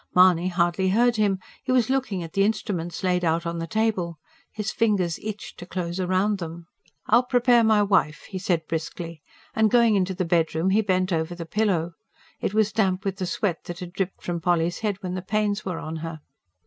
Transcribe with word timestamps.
Mahony 0.15 0.47
hardly 0.47 0.89
heard 0.89 1.17
him; 1.17 1.37
he 1.63 1.71
was 1.71 1.87
looking 1.91 2.23
at 2.23 2.33
the 2.33 2.43
instruments 2.43 3.03
laid 3.03 3.23
out 3.23 3.45
on 3.45 3.59
the 3.59 3.67
table. 3.67 4.17
His 4.51 4.71
fingers 4.71 5.19
itched 5.21 5.59
to 5.59 5.67
close 5.67 5.99
round 6.01 6.39
them. 6.39 6.65
"I'll 7.05 7.21
prepare 7.21 7.63
my 7.63 7.83
wife," 7.83 8.23
he 8.27 8.39
said 8.39 8.65
briskly. 8.67 9.21
And 9.55 9.69
going 9.69 9.93
into 9.93 10.15
the 10.15 10.25
bedroom 10.25 10.71
he 10.71 10.81
bent 10.81 11.13
over 11.13 11.35
the 11.35 11.45
pillow. 11.45 11.93
It 12.39 12.51
was 12.55 12.73
damp 12.73 13.05
with 13.05 13.17
the 13.17 13.27
sweat 13.27 13.65
that 13.65 13.77
had 13.77 13.93
dripped 13.93 14.23
from 14.23 14.41
Polly's 14.41 14.79
head 14.79 14.97
when 15.03 15.13
the 15.13 15.21
pains 15.21 15.65
were 15.65 15.77
on 15.77 15.97
her. 15.97 16.21